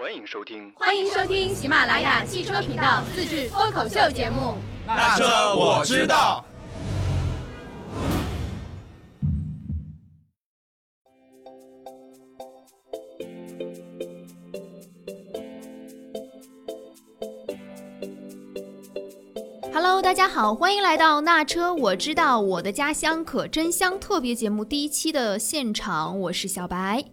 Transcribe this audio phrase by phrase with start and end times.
[0.00, 0.72] 欢迎收听。
[0.76, 4.54] 欢迎收听喜马拉雅汽车频道自制脱口秀节目。
[4.86, 5.24] 那车
[5.56, 6.44] 我知道。
[19.74, 27.04] Hello，大家好，欢迎来到那车我知道我的家乡可真香特别节目第一期的现场，我是小白。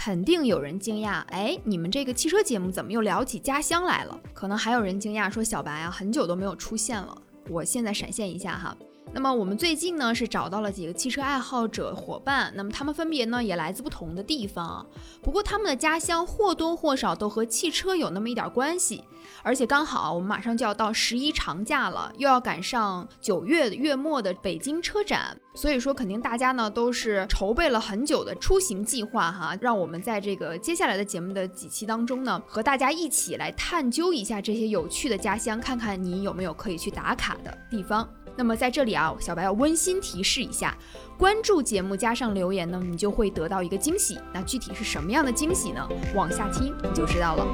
[0.00, 4.16] 肯定有人惊讶，哎，你们这个汽车节目怎么又聊起家乡来了？
[4.32, 7.20] 可能还有人惊讶说，小白啊，很久都没有出现了。
[7.50, 8.76] 我现在闪现一下哈。
[9.12, 14.86] 那么我们最近呢是找到了几个汽车爱好者伙伴，那么他们分别呢也来自不同的地方，
[15.22, 19.02] 不过他们的家乡或多或少都和汽车有那么一点关系。
[19.42, 29.56] 而且刚好我们马上就要到十一长假了，又要赶上九月月末的北京车展，所以说肯定大家呢都是筹备了很久的出行计划哈。
[29.60, 38.08] 让我们在这个接下来的节目的几期当中呢，和大家一起来探究一下这些有趣的家乡，看看你有没有可以去打卡的地方。
[38.38, 40.72] 那么在这里啊，小白要温馨提示一下，
[41.18, 44.16] 关注节目加上留言呢，你就会得到一个惊喜。
[44.32, 45.84] 那具体是什么样的惊喜呢？
[46.14, 47.44] 往下听你就知道了。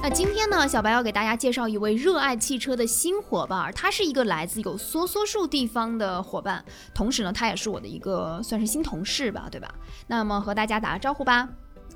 [0.00, 6.64] 那今天呢，小白要给大家介绍一位热爱汽车的新伙伴，他是一个来自有梭梭树地方的伙伴，
[6.94, 9.68] 同时呢，他也是我的一个算是新同事吧，对吧？
[10.06, 11.46] 那么和大家打个招呼吧。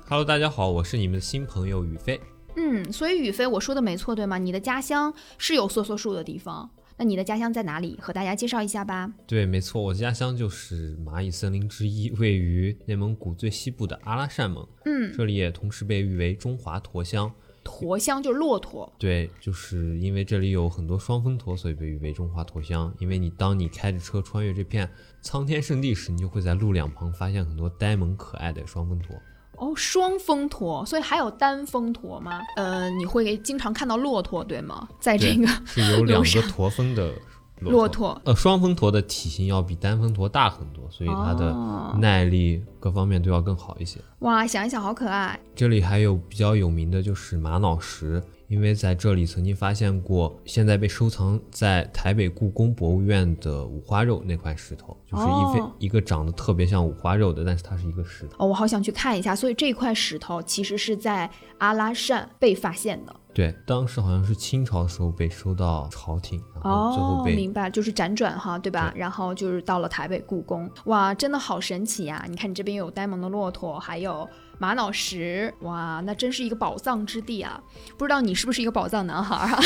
[0.07, 2.21] Hello，大家好，我是你们的新朋友宇飞。
[2.55, 4.37] 嗯，所以宇飞，我说的没错对吗？
[4.37, 7.97] 你的家乡是有梭梭树的地方，那你的家乡在哪里？
[8.01, 9.11] 和大家介绍一下吧。
[9.25, 14.67] 对，没错，我的家乡就是蚂蚁森林之一，位于内蒙古最西部的阿拉善盟。
[14.85, 17.31] 嗯，这里也同时被誉为中华驼乡。
[17.63, 18.91] 驼乡就是骆驼。
[18.97, 22.91] 对，就是因为这里有很多双峰驼，所以被誉为中华驼乡。
[22.97, 24.89] 因为你当你开着车穿越这片
[25.21, 29.15] 苍天圣地时，你就会在路两旁发现很多呆萌可爱的双峰驼。
[29.61, 32.41] 哦，双峰驼，所以还有单峰驼吗？
[32.55, 34.89] 呃，你会经常看到骆驼，对吗？
[34.99, 37.13] 在这个是有两个驼峰的
[37.59, 38.19] 骆驼。
[38.25, 43.99] 呃，双峰驼的体型要比单峰驼大很多，所以它的哦耐力各方面都要更好一些。
[44.21, 45.39] 哇，想一想好可爱。
[45.55, 48.19] 这里还有比较有名的就是玛瑙石，
[48.51, 58.35] 因为在这里曾经发现过现在被收藏在台北故宫博物院的五花肉那块石头，就是一非、哦一个长得特别像五花肉的，但是它是一个石头。
[58.39, 59.33] 哦，我好想去看一下。
[59.33, 63.15] 所以这块石头其实是在阿拉善被发现的。
[63.33, 68.91] 对，当时好像是清朝的时候被收到朝廷，然后最后哦，被、明白，就是辗转哈，对吧？
[68.93, 72.25] 对然后就是到了台北故宫，哇，真的好神奇呀！
[72.27, 74.27] 你看你这边有呆萌的骆驼，还有
[74.61, 77.59] 玛瑙石，哇，那真是一个宝藏之地啊！
[77.97, 79.59] 不知道你是不是一个宝藏男孩啊？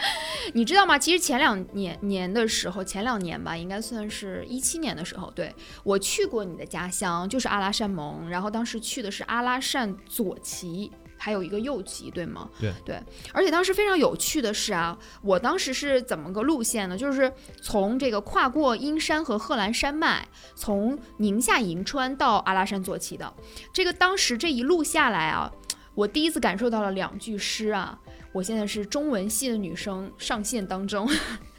[0.52, 0.98] 你知道吗？
[0.98, 10.92] 其实前两年年的时候，前两年吧，应该算是一七年的时候，对我去过你的家乡，就是阿拉善盟，然后当时去的是阿拉善左旗。
[11.22, 12.50] 还有一个右旗，对吗？
[12.58, 13.00] 对对，
[13.32, 16.98] 而且当时非常有趣的是啊，我当时是怎么个路线呢？
[16.98, 23.32] 就是从这个跨过阴山和贺兰山脉，从宁夏银川到阿拉山左旗的。
[23.72, 25.48] 这个当时这一路下来啊，
[25.94, 27.96] 我第一次感受到了两句诗啊。
[28.32, 31.08] 我现在是中文系的女生上线当中，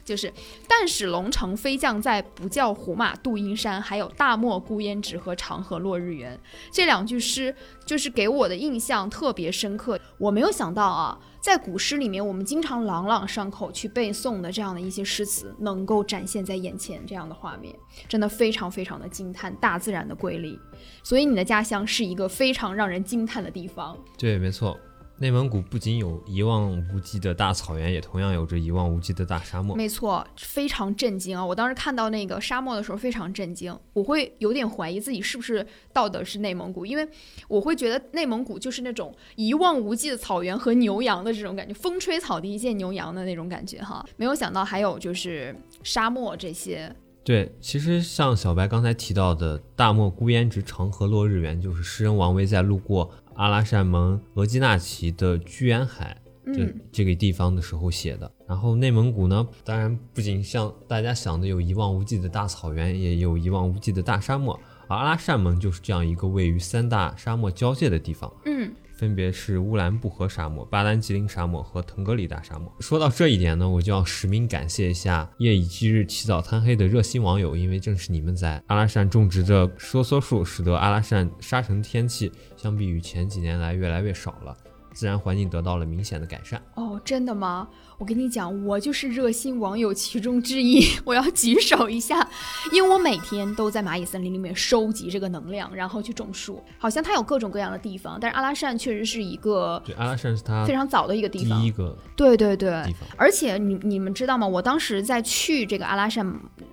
[0.04, 0.32] 就是
[0.68, 6.38] “但使龙城飞将在，不教胡马度阴山”，还有“大漠孤烟直和长河落日圆”
[6.70, 7.54] 这两句诗，
[7.86, 9.98] 就是给我的印象特别深刻。
[10.18, 17.74] 我没有想到啊，在古诗里面，我们经常朗朗上口去背诵的这样的一些诗词，能够展现在眼前这样的画面，
[18.06, 20.58] 真的非常非常的惊叹大自然的瑰丽。
[21.02, 23.96] 所以你的家乡是一个非常让人惊叹的地方。
[24.18, 24.78] 对，没错。
[25.16, 29.76] 内蒙古不仅有一望无际的大草原，也同样有着一望无际的大沙漠。
[29.76, 31.44] 没错，非常震惊啊！
[31.44, 37.08] 我当时看到那个沙漠的时候非常震惊，我会有点怀疑自己是不是到的是内蒙古，因为
[37.46, 44.04] 我会觉得内蒙古就是那种一望无际的草原和牛羊的这种感觉，风吹草低见牛羊的那种感觉哈。
[44.16, 45.54] 没有想到还有就是
[45.84, 46.92] 沙漠这些，
[47.22, 56.16] 对，其实像小白刚才提到的“大漠孤烟直，长河落日圆”，就是诗人王维在路过阿拉善盟额济纳旗的居延海
[56.46, 58.30] 这嗯，这个地方的时候写的。
[58.46, 64.58] 然后内蒙古呢，当然不仅像大家想的有一望无际的大草原，也有一望无际的大沙漠。
[64.86, 68.30] 而阿拉善盟就是这样一个位于三大沙漠交界的地方。
[68.44, 72.72] 嗯，分别是乌兰布和沙漠、巴丹吉林沙漠和腾格里大沙漠。
[72.80, 84.56] 说到这一点呢，我就要实名感谢一下夜以继日、起早贪黑的热心网友，因为正是你们在阿拉善种植着梭梭树，使得阿拉善沙尘天气相比于前几年来越来越少了。
[84.92, 86.62] 自然环境得到了明显的改善。
[86.76, 87.68] 哦，真的吗？
[87.98, 92.28] 我跟你讲，我就是热心网友其中之一， 我要举手一下，
[92.72, 96.60] 因为我每天都在蚂蚁森林里面收集这个能量，然后去种树。
[96.78, 102.82] 好像它有各种各样的地方，但是阿拉善确实是一个对，阿拉善是它非常早的一个地方，第一个对对对。
[103.16, 104.46] 而且你你们知道吗？
[104.46, 106.26] 我当时在去这个阿拉善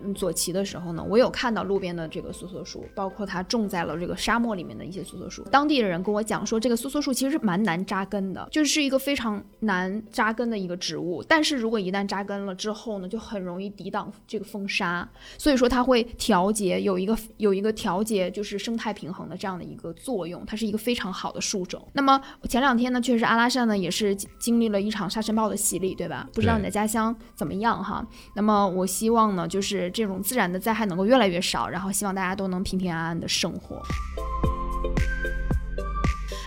[0.04, 5.44] 嗯左旗的时候呢，我有看到路边的这个梭梭树，包括它种在了这个沙漠里面的一些梭梭树。
[5.52, 11.21] 当地的人跟我讲说，这个梭梭树其实是蛮难扎根的，就是一个非常难扎根的一个植物。
[11.28, 15.08] 但是如果一旦扎根了之后呢，就很容易抵挡这个风沙，
[15.38, 21.88] 所以说它会调节有一个有一个调节就是生态平衡的这样的一个作用，它是一个非常好的树种。
[21.94, 26.28] 那么前两天呢，确实阿拉善呢也是经经历了一场沙尘暴的洗礼，对吧？
[26.34, 28.06] 不知道你的家乡怎么样哈？
[28.36, 33.82] 那么我希望呢，就是这种自然的灾害能够越来越少，然后希望大家都能平平安安的生活。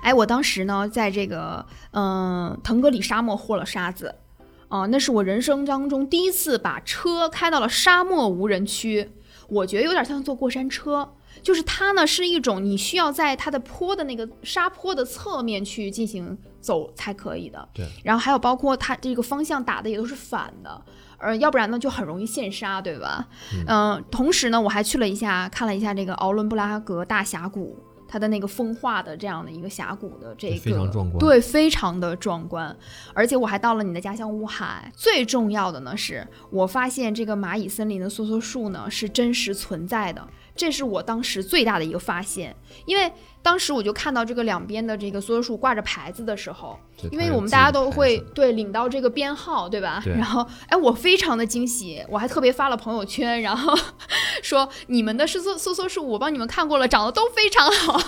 [0.03, 4.15] 哎，我当时呢，在这个嗯、呃腾格里沙漠获了沙子，
[4.75, 9.09] 啊、那是我人生当中第一次把车开到了沙漠无人区，
[9.49, 11.09] 我觉得有点像坐过山车。
[11.43, 17.87] 就是它呢是一种你需要在它的坡的那个沙坡的侧面去进行走才可以的，对。
[18.03, 20.83] 然后还有包括它这个方向打的也都是反的，
[21.19, 23.29] 呃，要不然呢就很容易陷沙，对吧？
[23.69, 32.77] 嗯、同时呢，我还去了一下，看了一下这个奥伦布拉格大峡谷，它的那个风化的这样的一个峡谷的这个非常壮观对，非常的壮观。
[33.13, 34.91] 而且我还到了你的家乡乌海。
[34.95, 42.55] 最重要的呢是，我发现这个蚂蚁森林的梭梭树呢是真实存在的，这是我当时最大的一个发现。
[42.87, 43.13] 因为
[43.43, 46.79] 当时我就看到这个两边的这个梭梭树挂着牌子的时候，
[47.11, 50.01] 因为我们大家都会对领到这个编号，对吧？
[50.03, 53.77] 对然后，哎，我非常的惊喜，我还特别发了朋友圈，然后
[54.43, 58.01] 说你们的是梭梭梭树，我帮你们看过了，长得都非常好，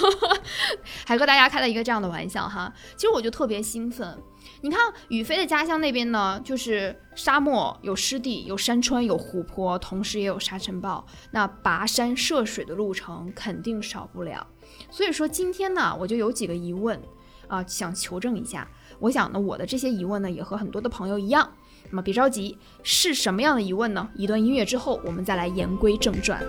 [1.06, 2.72] 还和大家开了一个这样的玩笑哈。
[2.96, 4.18] 其实我就特别兴奋。
[4.62, 11.06] 你看宇飞的家乡那边呢，就是沙漠，有湿地，有山川，有湖泊，同时也有沙尘暴。
[11.30, 14.46] 那跋山涉水的路程肯定少不了。
[14.90, 17.00] 所以说今天呢，我就有几个疑问
[17.48, 18.68] 啊、想求证一下。
[18.98, 21.52] 我想呢，我的这些疑问呢，也和很多的朋友一样。
[21.90, 24.08] 那么别着急，是什么样的疑问呢？
[24.16, 26.42] 一段音乐之后，我们再来言归正传。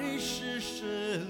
[0.00, 1.20] 海市蜃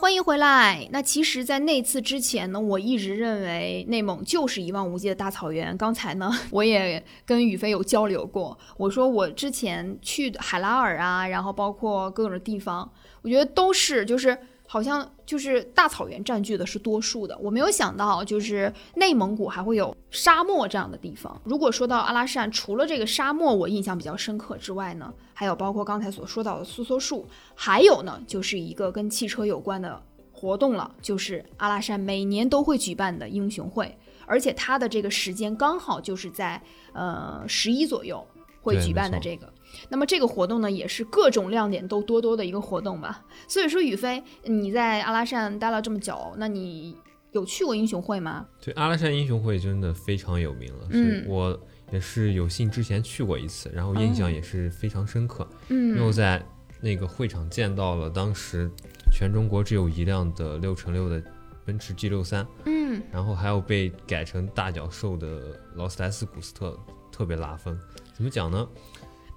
[0.00, 0.88] 欢迎回来。
[0.92, 5.76] 那其实，在那次之前呢，我一直认为内蒙就是一望无际的大草原。
[5.76, 12.90] 刚才呢， 我也跟宇飞有交流过，我说我之前去海拉尔啊，然后包括各种地方，
[13.20, 14.38] 我觉得都是就是
[14.72, 17.36] 好像就是大草原占据的是多数的。
[17.38, 21.42] 我没有想到，就是内蒙古还会有沙漠这样的地方。
[21.42, 30.00] 如果说到阿拉善，除了这个沙漠我印象比较深刻之外呢，还有包括刚才所说到的梭梭树，还有呢就是一个跟汽车有关的
[30.30, 36.62] 活动了，就是阿拉善每年都会举办的英雄会，而且它的这个时间刚好就是在
[36.92, 38.24] 呃十一左右
[38.62, 39.52] 会举办的这个。
[39.88, 43.24] 那么这个活动呢，也是各种亮点都多多的一个活动吧。
[43.48, 46.96] 所以说，宇飞，你在阿拉善待了这么久，那你
[47.32, 48.46] 有去过英雄会吗？
[48.60, 51.60] 对，阿拉善英雄会真的非常有名了，嗯是我
[51.92, 56.44] 也是有幸之前去过一次，然后印象也是非常深刻，因为我嗯，在
[56.80, 58.70] 那个会场见到了当时
[59.12, 61.22] 全中国只有一辆的六乘六的
[61.64, 66.78] 奔驰 G 六三，嗯，然后还有被改成大脚兽的劳斯莱斯古斯特，
[67.12, 67.78] 特别拉风。
[68.14, 68.66] 怎么讲呢？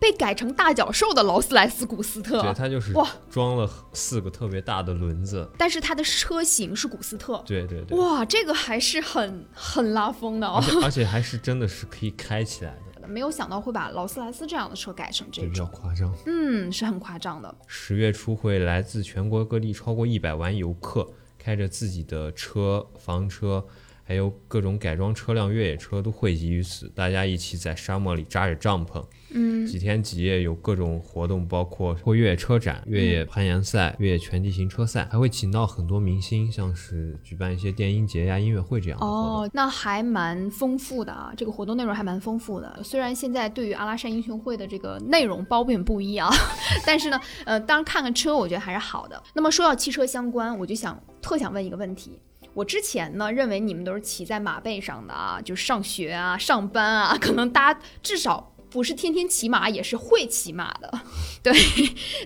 [0.04, 5.50] 被改成大脚兽的劳斯莱斯古斯特对，特，它就是哇装了四个特别大的轮子。
[5.58, 7.42] 但是它的车型是古斯特。
[7.46, 10.62] 对对对，哇，这个还是很很拉风的哦而！
[10.62, 16.14] 且而且还是真的是可以开起来的，没有想到会把劳斯莱斯这样的车改成这就比较种，夸张。
[16.26, 17.56] 嗯，是很夸张的。
[17.66, 21.08] 十月初会来自全国各地超过一百万游客，
[21.40, 23.66] 开着自己的车、房车，
[24.14, 39.20] 还有各种改装车辆、越野车都汇集于此，大家一起在沙漠里扎着帐篷，嗯，几天几夜有各种活动，包括或越野车展、越野攀岩赛、越野全地形车赛，还会请到很多明星，像是举办一些电音节呀、音乐会这样的活动。
[39.42, 42.82] 哦，那还蛮丰富的啊，这个活动内容还蛮丰富的。
[42.84, 46.30] 虽然现在对于阿拉善英雄会的这个内容褒贬不一啊，
[46.86, 49.20] 但是呢，呃，当然看看车，我觉得还是好的。
[49.34, 52.20] 那么说到汽车相关，我就想特想问一个问题。
[52.54, 60.92] 我之前呢认为你们都是骑在马背上的啊，就上学啊、上班啊，可能大家至少不是天天骑马，也是会骑马的，
[61.44, 61.54] 对。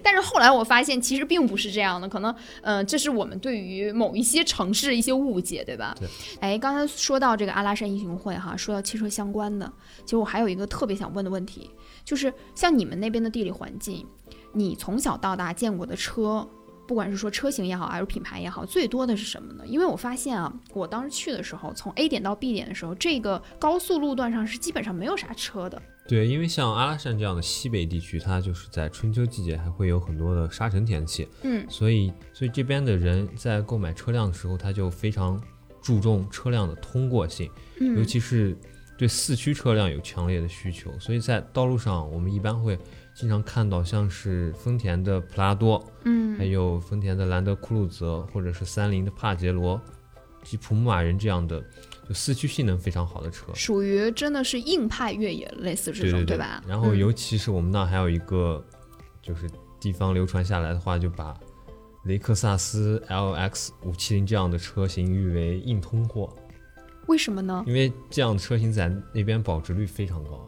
[0.01, 5.95] 但是后来我发现其实并不是这样的，可能呃，这是我们对于某一些城市一些误解，对吧？
[5.99, 6.07] 对。
[6.39, 9.71] 哎，刚才说到这个阿拉善英雄会哈，说到汽车相关的，
[10.05, 11.69] 其实我还有一个特别想问的问题，
[12.05, 14.05] 就是像你们那边的地理环境，
[14.53, 16.47] 你从小到大见过的车。
[16.87, 19.63] 不管是说车型也好，还是品牌也好，最多的是什么呢？
[19.67, 25.81] 因为我发现啊，我当时去的时候，从 A 点到 B 点的时候，这个高速路段上是基本上没有啥车的。
[26.07, 35.41] 对，因为像阿拉善这样的西北地区，它就是在春秋季节还会有很多的沙尘天气，嗯所以所以这边的人在购买车辆的时候，他就非常
[35.81, 37.47] 注重车辆的通过性，
[37.81, 38.57] 尤嗯其是
[38.97, 42.79] 对四驱车辆有强烈的需求，所以在道路上我们一般会
[43.17, 49.81] 经常看到像是丰田的普拉多，嗯还嗯有丰田的兰德酷路泽，或者是三菱的帕杰罗、
[50.43, 51.59] 吉普牧马人这样的
[52.07, 53.51] 就四驱性能非常好的车。
[53.55, 56.63] 属于真的是硬派越野，类似这种，对对吧？
[56.67, 58.63] 然后嗯尤其是我们那还有一个，
[59.19, 61.35] 就是地方流传下来的话，就把
[62.03, 66.31] 雷克萨斯 LX 五七零这样的车型誉为硬通货，
[67.07, 67.63] 为什么呢？
[67.65, 70.47] 因为这样的车型在那边保值率非常高。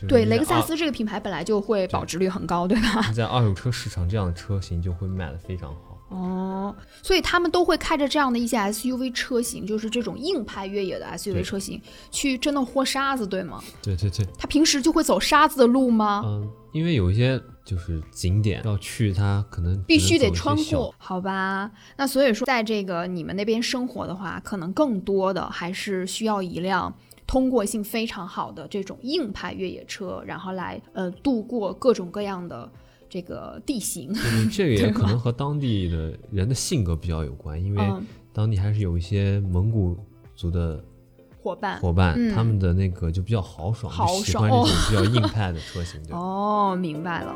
[0.00, 3.10] 就是对，雷克萨斯这个品牌本来就会保值率很高，对吧？
[3.14, 5.98] 在二手车市场这样的车型就会卖得非常好。
[6.08, 11.80] 哦，所以他们都会开着这样的一些 SUV 车型，就是这种硬派越野的 SUV 车型，
[12.10, 13.62] 去真的豁沙子，对吗？
[13.80, 16.22] 对对对，他平时就会走沙子的路吗？
[16.26, 21.70] 嗯，因为有一些就是景点要去，它可能必须得穿过，好吧？
[21.96, 26.92] 那所以说，在这个你们那边生活的话，可能更多的还是需要一辆
[27.30, 32.68] 通过性非常好的这种硬派越野车，然后来呃度过各种各样的
[33.08, 34.12] 这个地形。
[34.12, 39.96] 嗯，这个也 可能和当地的人的性格比较有关，因为嗯，当地还是有一些蒙古
[40.34, 40.84] 族的
[41.40, 41.78] 伙伴。
[41.80, 46.02] 伙伴，嗯他们的那个就比较豪爽，豪就喜欢这种比较硬派的车型？
[46.10, 47.32] 哦，明白了。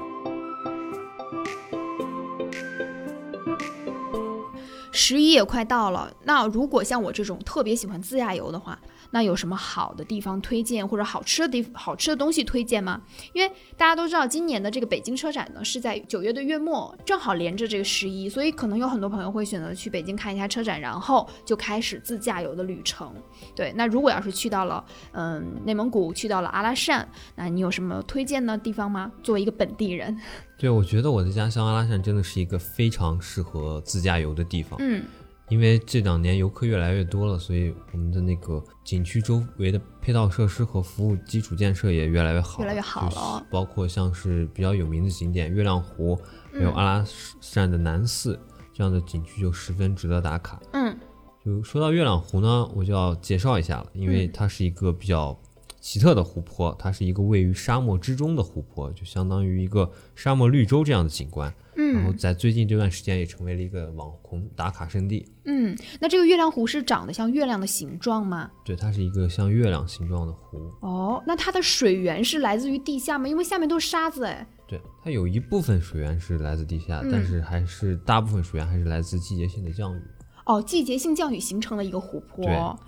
[4.90, 8.80] 十一也快到了，那如果像我这种特别喜欢自驾游的话，
[9.14, 13.00] 那有什么好的地方推荐或者好吃的地好吃的东西推荐吗？
[13.32, 23.14] 因为大家都知道，今年的这个北京车展呢是在九月的月末，正好连着这个十一，所以可能有很多朋友会选择去北京看一下车展，然后就开始自驾游的旅程。
[23.54, 29.12] 对，那如果要是去到了嗯内蒙古，去到了阿拉善，那你有什么推荐的地方吗？
[29.22, 30.18] 作为一个本地人，
[30.58, 35.04] 对，我觉得我的家乡阿拉善真的是一个非常适合自驾游的地方，嗯
[35.48, 43.46] 因为这两年游客越来越多了，所以我们的那个景区周围的配套设施和服务基础建设也越来越好，越来越好了。
[43.50, 46.18] 包括像是比较有名的景点月亮湖，
[46.52, 47.04] 还有阿拉
[47.40, 48.40] 善的南寺
[48.72, 50.58] 这样的景区就十分值得打卡。
[50.72, 50.96] 嗯，
[51.44, 55.38] 就说到月亮湖呢，我就要介绍一下了，因为它是一个比较
[55.84, 61.54] 奇特的湖泊，它是一个位于沙漠之中的湖泊，就相当于一个沙漠绿洲这样的景观。
[61.76, 65.28] 嗯然后在最近这段时间也成为了一个网红打卡圣地。
[65.44, 68.50] 嗯，那这个月亮湖是长得像月亮的形状吗？
[68.64, 70.56] 对，它是一个像月亮形状的湖。
[70.80, 73.28] 哦，那它的水源是来自于地下吗？
[73.28, 74.46] 因为下面都是沙子哎。
[74.66, 80.00] 对，它有一部分水源是来自地下，但是还是大部分水源还是来自季节性的降雨。
[80.46, 82.80] 哦，季节性降雨形成了一个湖泊。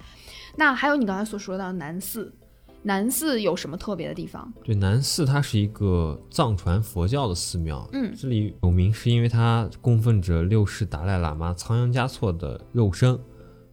[0.57, 2.33] 那还有你刚才所说的南寺。
[2.87, 4.53] 南寺有什么特别的地方？
[4.63, 13.19] 对，南寺它是一个藏传佛教的寺庙，嗯，这里有名是因为它供奉着六世达赖喇嘛仓央嘉措的肉身，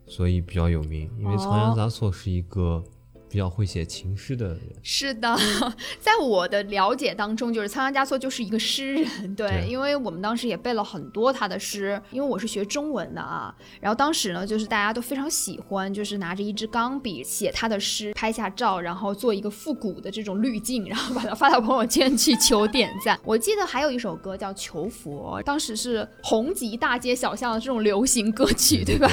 [0.08, 1.08] 所以比较有名。
[1.20, 2.84] 因为仓央嘉措是一个。
[3.34, 5.36] 比较会写情诗的人是的，
[6.00, 23.20] 在我的了解当中，就是仓央嘉措就是一个诗人，对，因为我们当时也背了很多他的诗，因为我是学中文的啊，然后当时呢，就是大家都非常喜欢，就是拿着一支钢笔写他的诗，拍下照，然后做一个复古的这种滤镜，然后把它发到朋友圈去求点赞。
[23.26, 29.10] 我记得还有一首歌叫《求佛》，当时是红极大街小巷的这种流行歌曲，对吧？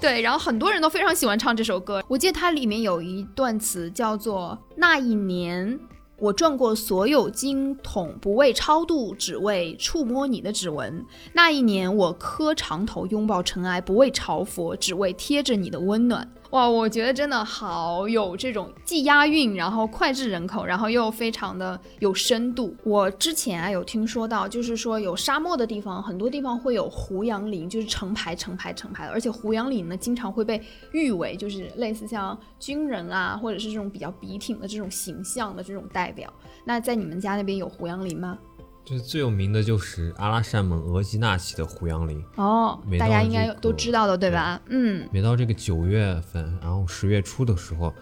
[0.00, 2.02] 对，然后很多人都非常喜欢唱这首歌。
[2.08, 3.57] 我记得它里面有一段。
[3.58, 5.78] 词叫做那一年，
[6.18, 11.04] 我转过所有经筒，不为超度，只为触摸你的指纹。
[11.32, 16.30] 那一年，我磕长头，拥抱尘埃，不为朝佛，只为贴着你的温暖。
[16.50, 22.74] 哇，我觉得真的好有这种既押韵，然后脍炙人口，然后又非常的有深度。
[22.84, 30.58] 我之前啊有听说到，就是说有沙漠的地方，很多地方会有胡杨林，就是成排成排成排的，而且胡杨林呢经常会被
[30.92, 36.32] 誉为就是类似像军人啊，或者是这种比较笔挺的这种形象的这种代表。
[36.64, 38.38] 那在你们家那边有胡杨林吗？
[38.88, 44.58] 就是最有名的就是阿拉善盟额济纳旗的胡杨林哦，大家应该都知道的对吧？
[44.70, 47.92] 嗯，每到这个九月份，然后十月初的时候，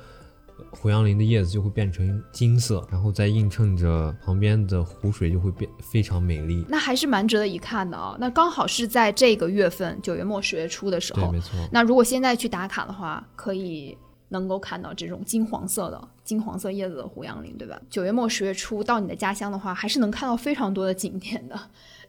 [0.71, 6.65] 胡杨林的叶子就会变成金色，然后再映衬着旁边的湖水，就会变非常美丽。
[6.69, 8.17] 那还是蛮值得一看的啊！
[8.21, 11.59] 那刚好是在这个月份，九月末十月初的时候，对，没错。
[11.73, 13.99] 那如果现在去打卡的话，可以。
[14.29, 17.81] 能够看到这种金黄色的金黄色叶子的胡杨林，对吧？
[17.89, 21.59] 九月末十月初到你的家乡的话，还是能看到非常多的景点的。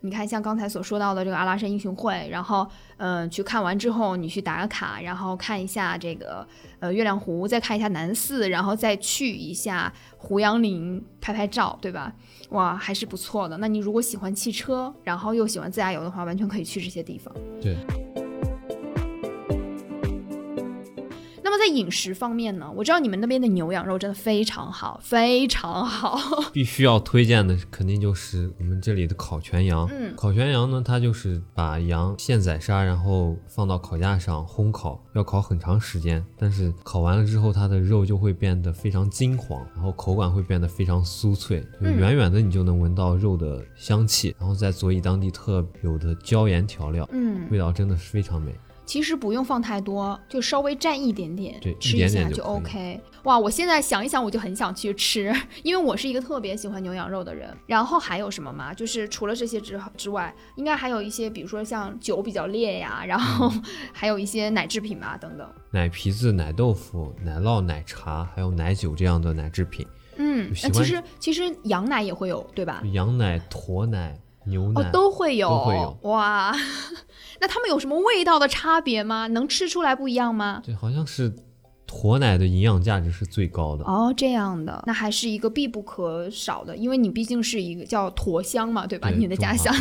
[0.01, 6.47] 你看，像刚才所说到的这个阿拉善英雄会，然后嗯，去看完之后，你去打个卡，然后看一下这个
[6.79, 12.13] 呃月亮湖，再看一下南寺，然后再去一下胡杨林拍拍照，对吧？
[12.49, 13.57] 哇，还是不错的。
[13.57, 17.33] 那你如果喜欢汽车，然后又喜欢自驾游的话，完全可以去这些地方。
[17.59, 17.75] 对。
[21.67, 26.17] 饮食方面呢，我知道你们那边的牛羊肉真的非常好，非常好。
[26.51, 29.87] 必须要推荐的肯定就是我们这里的烤全羊。
[29.91, 36.23] 嗯，烤全羊呢，它就是把羊现宰杀，然后放到烤架上烘烤，要烤很长时间。
[36.37, 41.65] 但是烤完了之后，它的肉就会变得非常金黄，然后口感会变得非常酥脆。
[41.81, 48.53] 远远的你就能闻到肉的香气，然后再佐以当地特有的椒盐调料，嗯，味道真的是非常美。
[48.87, 52.99] 其实不用放太多，就稍微蘸一点点，对，吃一下就 OK。
[53.23, 57.53] 哇，我现在想一想，我就很想去吃，因为我是一个特别喜欢牛羊肉的人。
[57.65, 58.73] 然后还有什么吗？
[58.73, 63.51] 就是除了这些之之外，应该还有一些，比如说像酒比较烈呀，然后
[63.91, 65.45] 还有一些奶制品吧，等等。
[65.69, 69.85] 奶皮子、奶豆腐、奶酪、奶茶，还有奶酒这样的奶制品。
[70.15, 72.81] 嗯，那其实其实羊奶也会有，对吧？
[72.93, 74.17] 羊奶、驼奶。
[74.47, 76.55] 牛奶都会有，都会有哇！
[77.39, 79.27] 那它们有什么味道的差别吗？
[79.27, 80.61] 能吃出来不一样吗？
[80.65, 81.35] 对，好像是
[81.85, 84.13] 驼奶的营养价值是最高的哦。
[84.15, 89.09] 这样的，那还是一个必不可少的，因为你毕竟是一个叫驼乡嘛，对吧？
[89.09, 89.73] 你的家乡。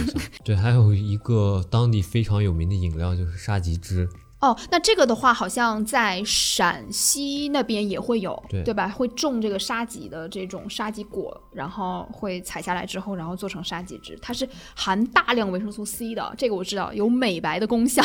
[0.44, 4.08] 对，还有一个当地非常有名的饮料就是沙棘汁。
[4.46, 8.88] 哦，那这个的话，好像在陕西那边也会有，对对吧？
[8.88, 18.02] 会种这个沙棘的这种沙棘果，然后会采下来之后，然后做成沙棘汁，它是含大量维生素 C 的，这个我知道，有美白的功效。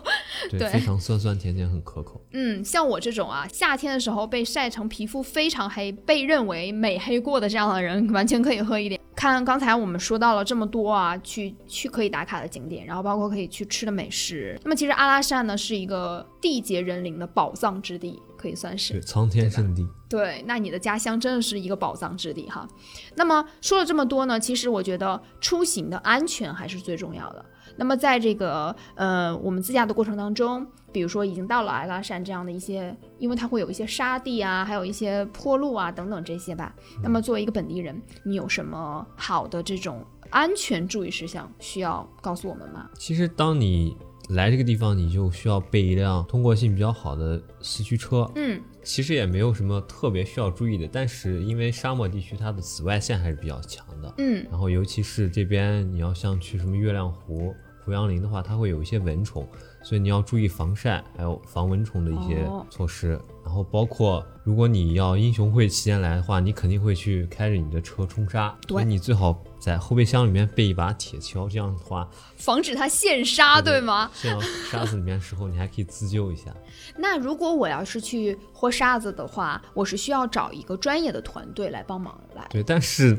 [0.50, 2.20] 对，非常酸酸甜甜，很可口。
[2.32, 9.00] 嗯，像我这种啊，夏天的时候被晒成皮肤非常黑，被认为美黑过的这样的人，完全可以喝一点。
[9.30, 14.58] 看刚才我们说到了这么多啊，去去可以打卡的景点，然后包括可以去吃的美食。
[14.64, 18.20] 那么其实阿拉善呢是一个地杰人灵的宝藏之地。
[18.42, 19.00] 可以算是对，。
[19.00, 19.86] 苍天圣地。
[20.08, 22.66] 对，那你的家乡真的是一个宝藏之地哈。
[23.14, 27.44] 那么说了这么多呢，其实我觉得出行的安全还是最重要的。
[27.76, 36.74] 那么在这个呃我们自驾的过程当中，比如说已经到了阿拉善这样的一些，因为它会有一些沙地啊，还有一些坡路啊等等这些吧。
[37.02, 42.88] 那么作为一个本地人，你有什么好的这种安全注意事项需要告诉我们吗？
[42.98, 43.96] 其实当你
[44.34, 48.30] 来这个地方，你就需要备一辆通过性比较好的四驱车。
[48.34, 59.46] 嗯，其实也没有什么特别需要注意的，但是因为沙漠地区它的紫外线还是比较强的，嗯然后尤其是这边你要像去什么月亮湖、胡杨林的话，它会有一些蚊虫，
[59.82, 63.18] 所以你要注意防晒，还有防蚊虫的一些哦措施。
[63.44, 74.10] 然后包括如果你要英雄会期间来的话，你肯定会去开着你的车冲沙，对所以你最好在后备箱里面备一把铁锹，这样的话，防止它陷沙，对对吗？
[74.12, 76.52] 陷到沙子里面的时候，你还可以自救一下。
[76.96, 82.44] 那如果我要是去和沙子的话，我是需要找一个专业的团队来帮忙来。
[82.50, 83.16] 对，但是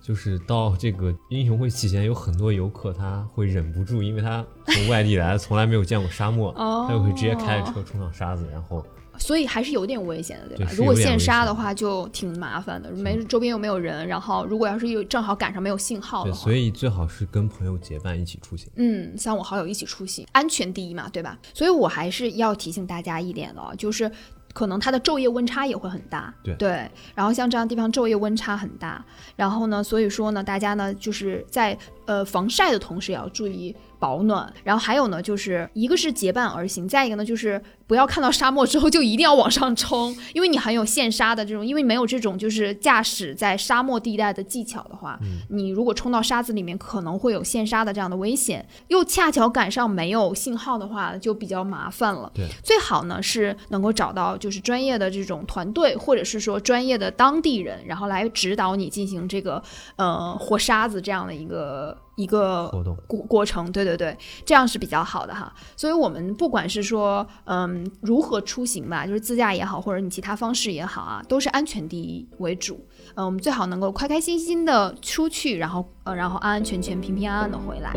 [0.00, 8.82] 就是到这个英雄会期间，有很多游客他会忍不住，因为他从外地来，从来没有见过沙漠，哦他就会直接开着车冲上沙子，然后
[9.18, 10.70] 所以还是有点危险的，对吧？
[10.70, 18.68] 对如果陷有点危险沙的话，就挺麻烦的，没周边又没有人，然后如果要是又正好赶上没有信号对，的话所，以最好是跟朋友结伴一起出行。
[18.76, 21.38] 嗯，三五好友一起出行，安全第一嘛，对吧？
[21.52, 24.10] 所以我还是要提醒大家一点的哦，就是
[24.52, 45.18] 可能它的昼夜温差也会很大，对然后像这样的地方昼夜温差很大，然后呢，所以说呢，大家呢就是在呃防晒的同时也要注意保暖，然后还有呢，就是一个是结伴而行，再一个呢就是不要看到沙漠之后就一定要往上冲，因为你很有陷沙的这种，因为没有这种就是驾驶在沙漠地带的技巧的话，
[45.50, 52.30] 你如果冲到沙子里面可能会有陷沙的这样的危险，又恰巧赶上没有信号的话，就比较麻烦了。
[52.34, 59.62] 对，最好呢是能够找到就是专业的这种团队，或者是说专业的当地人，然后来指导你进行这个
[59.96, 63.70] 呃活沙子这样的一个一个活动过过程。
[63.70, 64.16] 对对对，
[64.46, 65.52] 这样是比较好的哈。
[65.76, 72.78] 所以我们不管是说嗯嗯如何出行吧，就是自驾也好，或者你其他方式也好啊，都是安全第一为主。
[73.16, 77.92] 嗯、我们最好能够开开心心的出去，然后呃然后安安全全、平平安安的回来。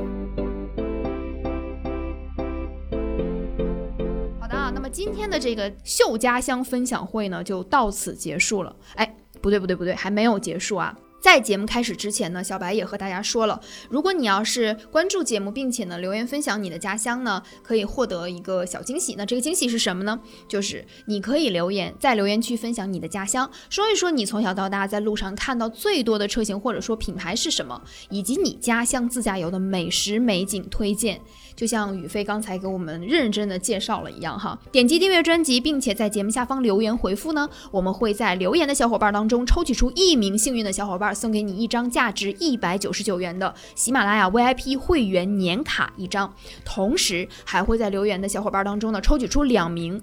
[4.40, 8.76] 好的啊，那么今天的这个秀家乡分享会呢，就到此结束了。
[8.96, 10.98] 哎，不对不对不对，还没有结束啊！
[11.20, 19.16] 在节目开始之前呢，小白也和大家说了，如果你要是关注节目，并且呢留言分享你的家乡呢，可以获得一个小惊喜。
[19.18, 20.20] 那这个惊喜是什么呢？
[20.48, 31.20] 就是你可以留言在留言区分享你的家乡，说一说你从小到大在路上看到最多的车型或者说品牌是什么，以及你家乡自驾游的美食美景推荐。
[31.58, 46.32] 就像宇飞刚才给我们认真的介绍了一样哈，点击订阅专辑，并且在节目下方留言回复呢，我们会在留言的小伙伴当中抽取出一名幸运的小伙伴，送给你一张价值一百九十九元的喜马拉雅 VIP 会员年卡一张，
[46.64, 50.00] 同时还会在留言的小伙伴当中呢，抽取出两名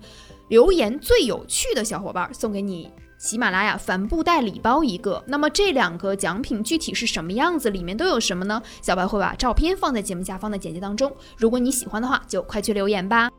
[0.49, 2.90] 留言最有趣的小伙伴，送给你。
[3.18, 8.62] 喜马拉雅帆布袋礼包一个，那么这两个奖品具体是什么样子，里面都有什么呢？
[8.83, 13.31] 小白会把照片放在节目下方的简介当中，如果你喜欢的话，就快去留言吧。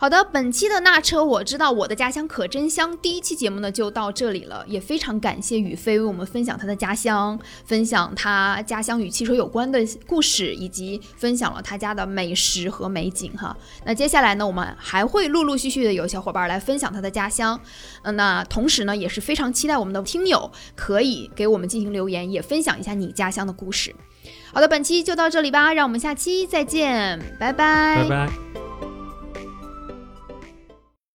[0.00, 2.96] 好的，本期的那车我知道我的家乡可真香。
[3.02, 13.54] 第一期节目呢就到这里了，也非常感谢宇飞为我们分享他的家乡，分享他家乡与汽车有关的故事，以及分享了他家的美食和美景哈。
[13.84, 17.60] 那接下来呢，我们还会陆陆续续的有小伙伴来分享他的家乡。
[18.00, 23.94] 嗯，那同时呢，也是非常期待我们的听友可以给我们进行留言，也分享一下你家乡的故事。
[24.54, 28.69] 好的，本期就到这里吧，让我们下期再见，拜拜拜拜。